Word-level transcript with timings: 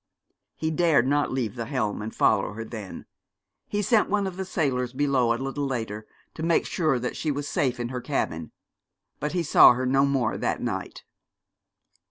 He 0.55 0.71
dared 0.71 1.05
not 1.05 1.31
leave 1.31 1.55
the 1.55 1.67
helm 1.67 2.01
and 2.01 2.11
follow 2.11 2.53
her 2.53 2.65
then. 2.65 3.05
He 3.67 3.83
sent 3.83 4.09
one 4.09 4.25
of 4.25 4.35
the 4.35 4.45
sailors 4.45 4.93
below 4.93 5.31
a 5.31 5.37
little 5.37 5.67
later, 5.67 6.07
to 6.33 6.41
make 6.41 6.65
sure 6.65 6.97
that 6.97 7.15
she 7.15 7.29
was 7.29 7.47
safe 7.47 7.79
in 7.79 7.89
her 7.89 8.01
cabin; 8.01 8.51
but 9.19 9.33
he 9.33 9.43
saw 9.43 9.73
her 9.73 9.85
no 9.85 10.07
more 10.07 10.39
that 10.39 10.59
night. 10.59 11.03